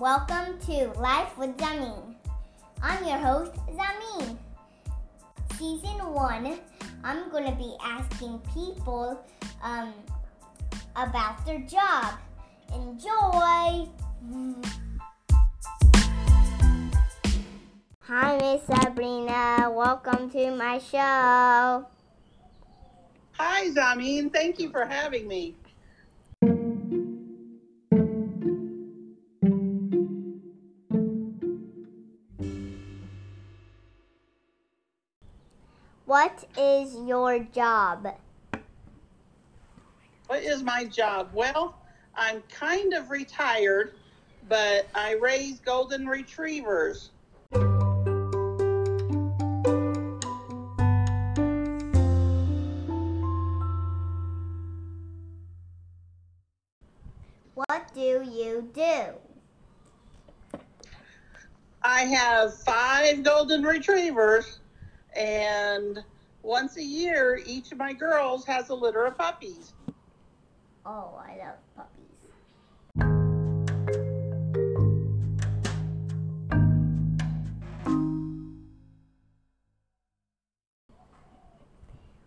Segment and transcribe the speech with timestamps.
[0.00, 2.14] Welcome to Life with Zamin.
[2.82, 4.38] I'm your host, Zamin.
[5.58, 6.58] Season 1,
[7.04, 9.22] I'm going to be asking people
[9.62, 9.92] um,
[10.96, 12.14] about their job.
[12.72, 13.86] Enjoy!
[18.00, 19.70] Hi, Miss Sabrina.
[19.70, 21.84] Welcome to my show.
[23.32, 24.32] Hi, Zamin.
[24.32, 25.56] Thank you for having me.
[36.10, 38.08] What is your job?
[40.26, 41.30] What is my job?
[41.32, 41.76] Well,
[42.16, 43.94] I'm kind of retired,
[44.48, 47.10] but I raise golden retrievers.
[57.54, 59.04] What do you do?
[61.84, 64.58] I have five golden retrievers,
[65.16, 66.02] and
[66.42, 69.74] once a year, each of my girls has a litter of puppies.
[70.86, 72.10] Oh, I love puppies.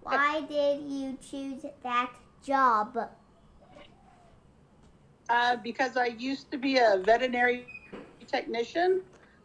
[0.00, 2.12] Why did you choose that
[2.42, 2.96] job?
[5.28, 7.66] Uh, because I used to be a veterinary
[8.26, 9.02] technician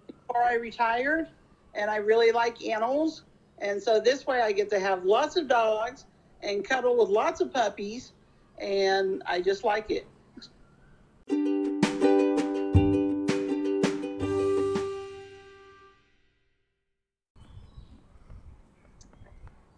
[0.08, 1.28] before I retired,
[1.76, 3.24] and I really like animals.
[3.60, 6.06] And so this way I get to have lots of dogs
[6.42, 8.14] and cuddle with lots of puppies,
[8.58, 10.06] and I just like it.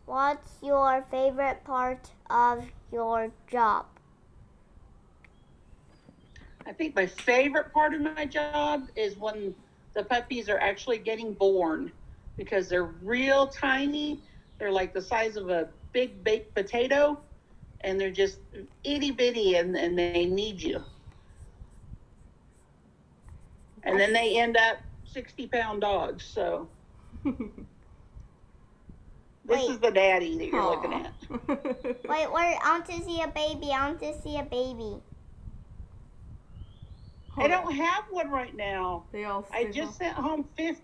[0.05, 3.85] What's your favorite part of your job?
[6.65, 9.53] I think my favorite part of my job is when
[9.95, 11.91] the puppies are actually getting born
[12.37, 14.19] because they're real tiny.
[14.59, 17.17] They're like the size of a big baked potato
[17.81, 18.39] and they're just
[18.83, 20.83] itty bitty and, and they need you.
[23.83, 26.25] And then they end up 60 pound dogs.
[26.25, 26.67] So
[27.23, 27.35] this
[29.45, 29.69] Wait.
[29.69, 31.13] is the daddy that you're looking at.
[32.07, 33.71] Wait, wait, I want to see a baby.
[33.71, 34.97] I want to see a baby.
[37.37, 39.03] I don't have one right now.
[39.11, 39.45] They all.
[39.53, 40.77] I just all- sent home 15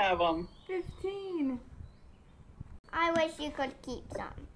[0.00, 0.48] of them.
[0.66, 1.58] Fifteen.
[2.92, 4.46] I wish you could keep some.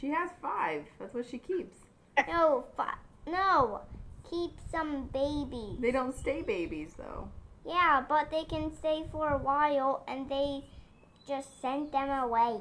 [0.00, 0.84] She has five.
[0.98, 1.76] That's what she keeps.
[2.28, 3.80] No, fi- no,
[4.28, 5.78] keep some babies.
[5.80, 7.28] They don't stay babies though.
[7.66, 10.62] Yeah, but they can stay for a while and they
[11.26, 12.58] just send them away.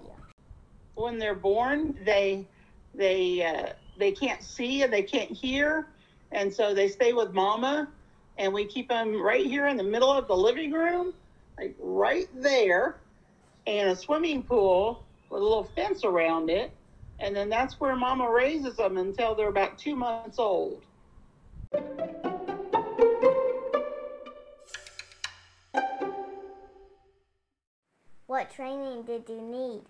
[0.96, 2.46] when they're born, they
[2.94, 5.88] they uh, they can't see and they can't hear,
[6.32, 7.90] and so they stay with mama,
[8.38, 11.14] and we keep them right here in the middle of the living room,
[11.58, 12.98] like right there,
[13.68, 16.72] and a swimming pool with a little fence around it,
[17.20, 20.84] and then that's where mama raises them until they're about two months old.
[28.28, 29.82] What training did you need?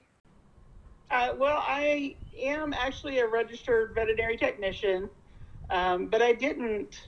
[1.12, 5.10] Uh, well, I am actually a registered veterinary technician,
[5.70, 7.08] um, but I didn't.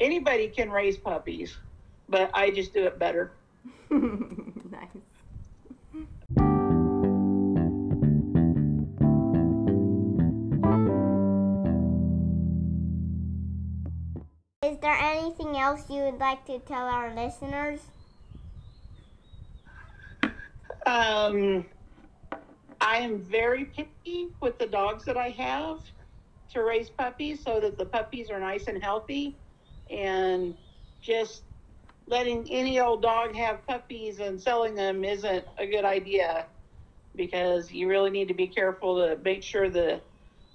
[0.00, 1.58] Anybody can raise puppies,
[2.08, 3.32] but I just do it better.
[3.90, 4.88] nice.
[14.62, 17.80] Is there anything else you would like to tell our listeners?
[20.86, 21.66] Um,
[22.80, 25.80] I am very picky with the dogs that I have
[26.54, 29.36] to raise puppies so that the puppies are nice and healthy,
[29.90, 30.54] and
[31.02, 31.42] just
[32.06, 36.46] letting any old dog have puppies and selling them isn't a good idea
[37.16, 40.02] because you really need to be careful to make sure that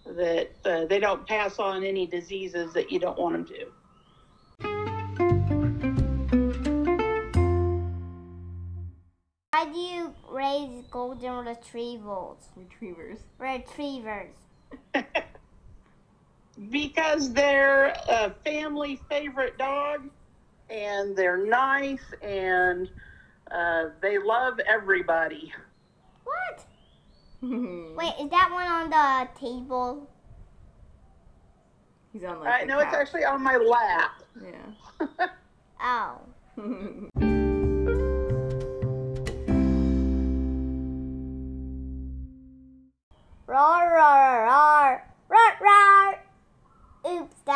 [0.05, 3.65] that uh, they don't pass on any diseases that you don't want them to.
[9.51, 12.37] Why do you raise golden retrievals?
[12.55, 13.19] Retrievers.
[13.39, 14.35] Retrievers.
[16.69, 20.09] because they're a family favorite dog
[20.69, 22.89] and they're nice and
[23.51, 25.53] uh, they love everybody.
[26.23, 26.65] What?
[27.41, 27.95] Wait.
[27.95, 30.09] Wait, is that one on the table?
[32.13, 32.61] He's on I like.
[32.61, 34.23] the know it's actually on my lap.
[34.41, 35.27] Yeah.
[35.77, 36.21] Oh.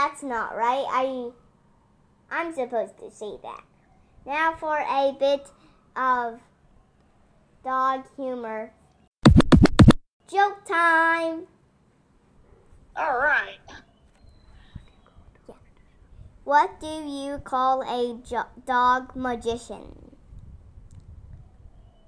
[0.09, 0.85] that's not right.
[0.89, 1.29] I,
[2.31, 3.63] I'm supposed to say that.
[4.25, 5.47] Now for a bit
[5.95, 6.39] of
[7.63, 8.71] dog humor.
[10.31, 11.47] Joke time!
[12.95, 13.59] All right.
[16.43, 20.15] What do you call a jo- dog magician?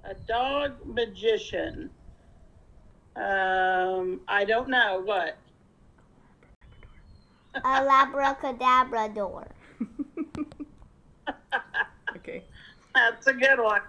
[0.04, 1.90] A dog magician.
[3.14, 5.36] Um, I don't know what.
[7.54, 9.46] A labracadabrador.
[12.16, 12.42] okay.
[12.94, 13.82] That's a good one.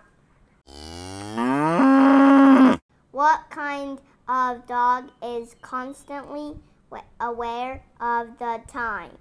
[3.12, 6.56] What kind of dog is constantly
[7.20, 9.18] aware of the time?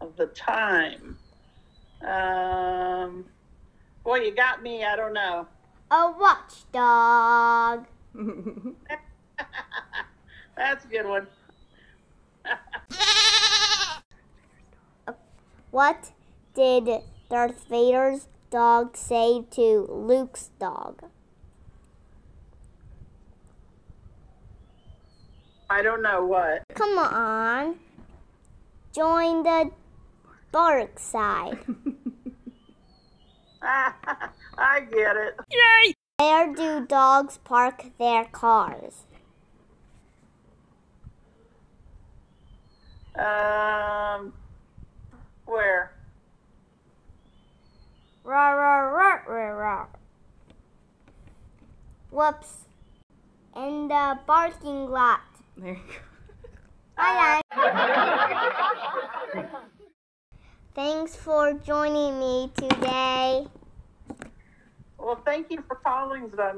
[0.00, 1.16] Of the time.
[2.02, 3.24] Um,
[4.04, 4.84] boy, you got me.
[4.84, 5.46] I don't know.
[5.90, 7.86] A watchdog.
[10.56, 11.26] That's a good one.
[15.70, 16.12] What
[16.54, 16.88] did
[17.28, 21.04] Darth Vader's dog say to Luke's dog?
[25.68, 26.62] I don't know what.
[26.74, 27.76] Come on.
[28.92, 29.70] Join the
[30.52, 31.58] dark side.
[33.62, 35.36] I get it.
[35.50, 35.94] Yay!
[36.18, 39.04] Where do dogs park their cars?
[43.14, 43.24] Um,
[52.30, 52.66] Whoops.
[53.56, 55.20] In the parking lot.
[55.56, 55.98] There you go.
[56.96, 57.40] Bye,
[60.72, 63.46] Thanks for joining me today.
[64.96, 66.52] Well, thank you for calling, I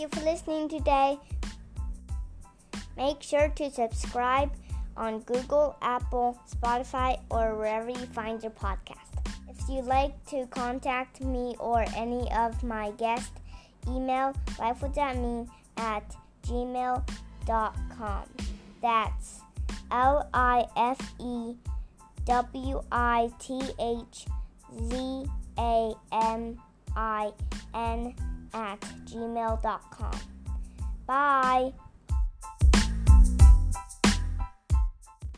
[0.00, 1.18] you for listening today.
[2.96, 4.50] Make sure to subscribe
[4.96, 9.12] on Google, Apple, Spotify, or wherever you find your podcast.
[9.48, 13.32] If you'd like to contact me or any of my guests,
[13.86, 18.24] email lifewithzamin at gmail.com.
[18.80, 19.40] That's
[19.90, 21.56] L I F E
[22.24, 24.26] W I T H
[24.88, 25.26] Z
[25.58, 26.58] A M
[26.96, 27.32] I
[27.74, 28.14] N
[28.54, 30.20] at gmail.com.
[31.06, 31.72] Bye.